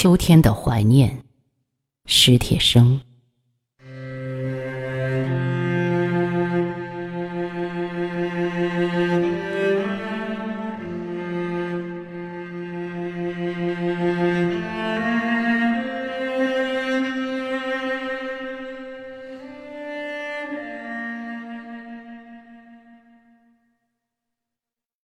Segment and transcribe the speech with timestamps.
[0.00, 1.24] 秋天的怀念，
[2.06, 3.00] 史铁生。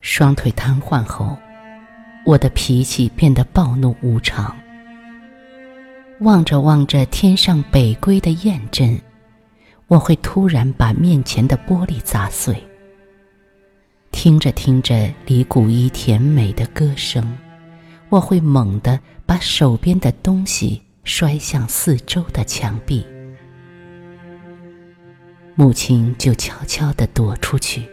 [0.00, 1.36] 双腿瘫痪后，
[2.24, 4.56] 我的脾气变得暴怒无常。
[6.20, 8.98] 望着望着天上北归的雁阵，
[9.86, 12.56] 我会突然把面前的玻璃砸碎。
[14.12, 17.36] 听着听着李谷一甜美的歌声，
[18.08, 23.06] 我会猛地把手边的东西摔向四周的墙壁。
[25.54, 27.86] 母亲就悄悄地躲出去。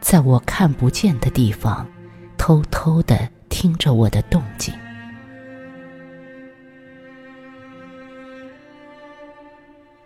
[0.00, 1.86] 在我看不见的地方，
[2.36, 4.74] 偷偷的听着我的动静。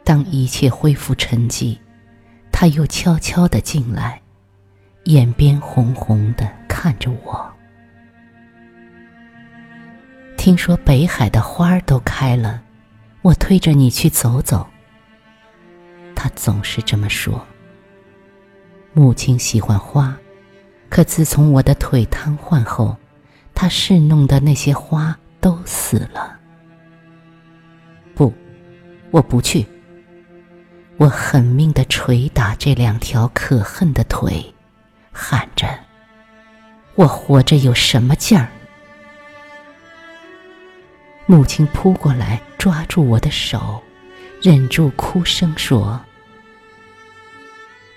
[0.09, 1.77] 当一切恢复沉寂，
[2.51, 4.19] 他又悄悄的进来，
[5.05, 7.47] 眼边红红的看着我。
[10.39, 12.63] 听说北海的花儿都开了，
[13.21, 14.67] 我推着你去走走。
[16.17, 17.47] 他总是这么说。
[18.95, 20.17] 母亲喜欢花，
[20.89, 22.97] 可自从我的腿瘫痪后，
[23.55, 26.35] 她侍弄的那些花都死了。
[28.15, 28.33] 不，
[29.11, 29.67] 我不去。
[30.99, 34.53] 我狠命的捶打这两条可恨的腿，
[35.13, 35.65] 喊着
[36.97, 38.49] ：“我活着有什么劲儿？”
[41.25, 43.81] 母亲扑过来抓住我的手，
[44.43, 46.01] 忍住哭声说。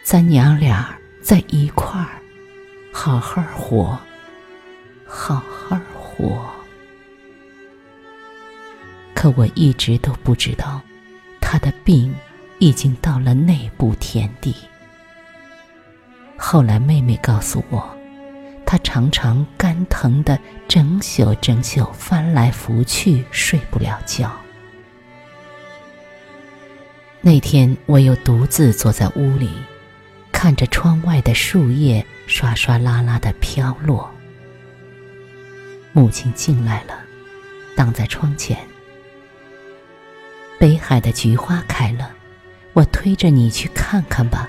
[0.03, 2.21] 咱娘俩在一块儿，
[2.93, 3.97] 好好活，
[5.07, 6.45] 好好活。
[9.15, 10.79] 可我一直都不知道，
[11.39, 12.13] 他的病
[12.61, 14.55] 已经到了内部田地。
[16.37, 17.83] 后来妹妹告诉我，
[18.67, 24.31] 她常常肝疼的整宿整宿翻来覆去，睡不了觉。
[27.19, 29.49] 那天我又独自坐在屋里。
[30.31, 34.09] 看着窗外的树叶刷刷啦啦的飘落，
[35.93, 36.95] 母亲进来了，
[37.75, 38.57] 挡在窗前。
[40.57, 42.09] 北海的菊花开了，
[42.73, 44.47] 我推着你去看看吧。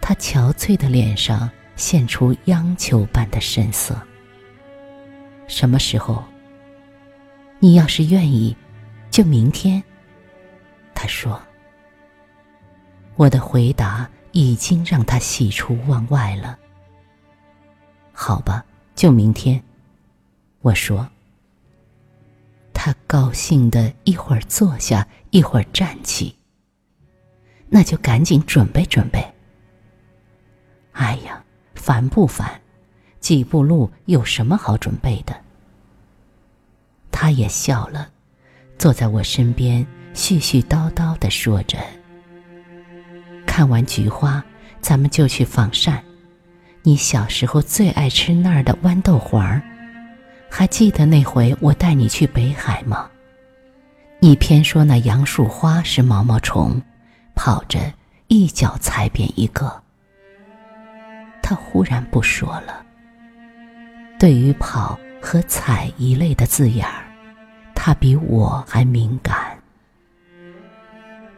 [0.00, 4.00] 他憔悴的脸上现出央求般的神色。
[5.46, 6.24] 什么时候？
[7.58, 8.56] 你要是愿意，
[9.10, 9.82] 就明天。
[10.94, 11.40] 他说。
[13.16, 16.58] 我的回答已经让他喜出望外了。
[18.12, 18.64] 好吧，
[18.94, 19.62] 就明天。
[20.62, 21.06] 我说。
[22.82, 26.34] 他高兴的一会儿坐下，一会儿站起。
[27.68, 29.22] 那就赶紧准备准备。
[30.92, 32.58] 哎呀，烦不烦？
[33.20, 35.36] 几步路有什么好准备的？
[37.12, 38.08] 他也笑了，
[38.78, 41.76] 坐在我身边，絮絮叨叨的说着。
[43.46, 44.42] 看完菊花，
[44.80, 46.02] 咱们就去仿膳。
[46.82, 49.62] 你小时候最爱吃那儿的豌豆黄儿，
[50.50, 53.08] 还记得那回我带你去北海吗？
[54.18, 56.82] 你偏说那杨树花是毛毛虫，
[57.34, 57.80] 跑着
[58.26, 59.80] 一脚踩扁一个。
[61.42, 62.84] 他忽然不说了。
[64.18, 67.04] 对于跑和踩一类的字眼儿，
[67.74, 69.56] 他比我还敏感。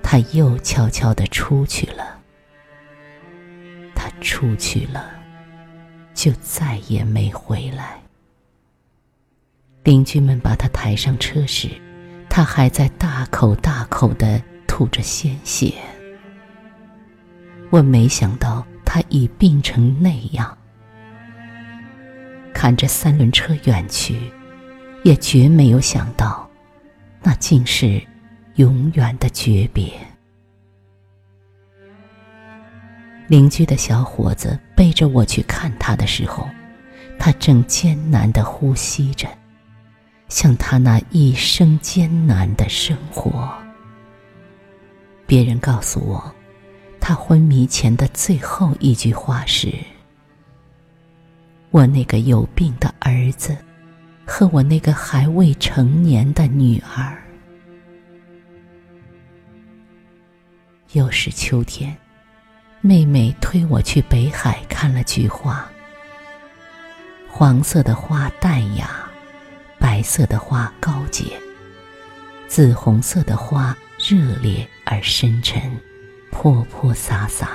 [0.02, 2.18] 他又悄悄地出去了。
[3.94, 5.10] 他出去了，
[6.12, 8.01] 就再也没回来。
[9.84, 11.68] 邻居们把他抬上车时，
[12.28, 15.74] 他还在大口大口地吐着鲜血。
[17.70, 20.56] 我没想到他已病成那样。
[22.54, 24.18] 看着三轮车远去，
[25.02, 26.48] 也绝没有想到，
[27.22, 28.00] 那竟是。
[28.56, 29.90] 永远的诀别。
[33.26, 36.46] 邻居的小伙子背着我去看他的时候，
[37.18, 39.26] 他正艰难的呼吸着，
[40.32, 43.52] 像他那一生艰难的生活。
[45.26, 46.34] 别人告诉我，
[46.98, 49.70] 他昏迷前的最后一句话是
[51.70, 53.54] ：“我那个有病的儿子，
[54.26, 57.22] 和我那个还未成年的女儿。”
[60.92, 61.94] 又是秋天，
[62.80, 65.62] 妹妹推我去北海看了菊花。
[67.28, 69.06] 黄色的花淡雅，
[69.82, 71.24] 白色的花高洁，
[72.46, 75.60] 紫红色的花热烈而深沉，
[76.30, 77.48] 泼泼洒洒，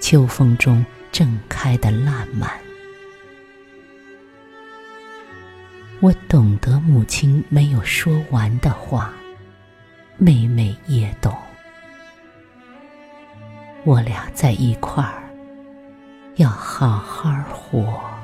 [0.00, 2.48] 秋风中正开的烂漫。
[5.98, 9.12] 我懂得母亲没有说完的话，
[10.16, 11.36] 妹妹也懂。
[13.82, 15.28] 我俩在一块儿，
[16.36, 18.16] 要好好活。